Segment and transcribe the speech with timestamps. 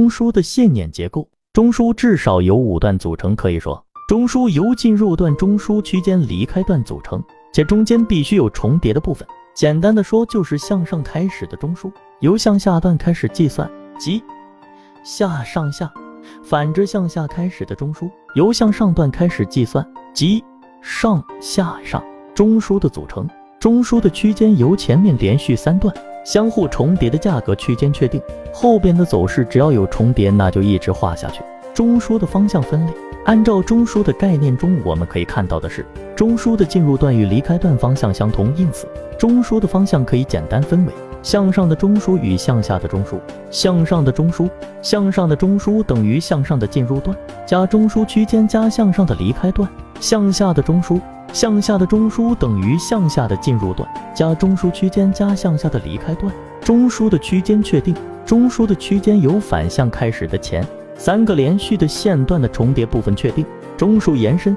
[0.00, 9.28] 中枢的线捻结构，中枢至少由五段组成，可以说中枢由进入段、中枢区间、离开段组成，且中间必须有重叠的部分。
[9.54, 14.22] 简单的说，就是向上开始的中枢由向下段开始计算，即
[15.04, 15.86] 下上下；
[16.42, 20.42] 反之，向下开始的中枢由向上段开始计算，即
[20.80, 22.02] 上下上。
[22.34, 23.28] 中枢的组成，
[23.58, 25.94] 中枢的区间由前面连续三段
[26.24, 28.20] 相互重叠的价格区间确定，
[28.52, 31.42] 后边的走势只要有重叠，那就一直画下去。
[31.72, 32.92] 中枢的方向分类，
[33.24, 38.86] 按照中枢的概念中，我们可以看到的是，中枢的进入段与离开段方向相同，因此
[39.18, 43.18] 中枢的方向可以简单分为向上的中枢与向下的中枢。
[43.50, 44.50] 向上的中枢，
[44.82, 49.68] 向上的中枢等于向上的进入段加中枢区间加向上的离开段；
[50.00, 51.00] 向下的中枢。
[51.32, 56.32] 向下的中枢等于向下的进入段加中枢区间加向下的离开段。
[56.60, 57.94] 中枢的区间确定，
[58.26, 60.66] 中枢的区间由反向开始的前
[60.96, 63.44] 三个连续的线段的重叠部分确定。
[63.76, 64.56] 中枢延伸，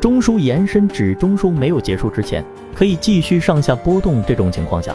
[0.00, 2.44] 中枢延伸指中枢没有结束之前
[2.74, 4.22] 可以继续上下波动。
[4.26, 4.92] 这种情况下，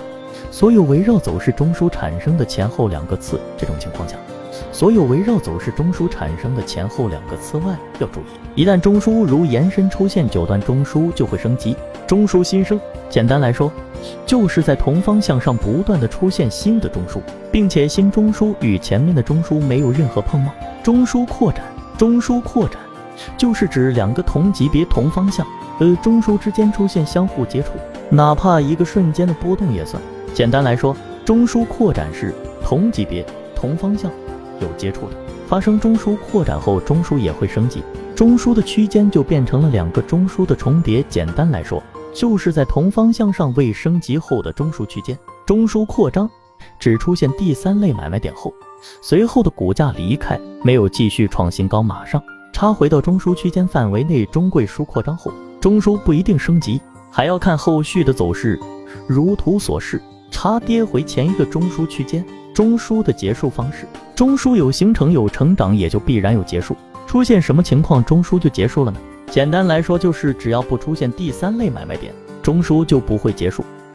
[0.52, 3.40] 所有围绕走势中枢产生的前后两个次。
[3.58, 4.18] 这种情况下。
[4.72, 11.76] 所有围绕走势中枢产生的前后两个次外要注意，一旦中枢如延伸出现九段中枢，就会升级
[12.08, 12.80] 中枢新生。
[13.10, 13.72] 简单来说，
[14.26, 17.20] 就是在同方向上不断的出现新的中枢，
[17.52, 20.56] 并且新中枢与前面的中枢没有任何碰撞。
[20.84, 21.64] 中枢扩展，
[21.98, 22.80] 中枢扩展
[23.38, 25.46] 就是指两个同级别同方向
[25.80, 27.72] 呃中枢之间出现相互接触，
[28.10, 30.02] 哪怕一个瞬间的波动也算。
[30.34, 32.34] 简单来说，中枢扩展是
[32.64, 34.10] 同级别同方向。
[34.62, 35.16] 有接触的
[35.48, 37.84] 发生中枢扩展后，中枢也会升级，
[38.16, 41.04] 中枢的区间就变成了两个中枢的重叠。
[41.10, 41.82] 简单来说，
[42.14, 45.18] 就是在同方向上未升级后的中枢区间。
[45.46, 46.30] 中枢扩张
[46.78, 48.54] 只出现第三类买卖点后，
[49.02, 52.22] 随后的股价离开，没有继续创新高，马上
[52.54, 54.26] 插回到中枢区间范围内。
[54.28, 58.60] 中贵枢扩张后，中枢不一定升级，还要看后续的走势。
[59.08, 60.00] 如图所示，
[60.30, 62.24] 插跌回前一个中枢区间。
[62.60, 66.76] 中枢的结束方式，中枢有形成有成长，也就必然有结束。
[67.08, 69.00] 出现什么情况，中枢就结束了呢？
[69.32, 73.64] 简单来说，就是只要不出现第三类买卖点，中枢就不会结束。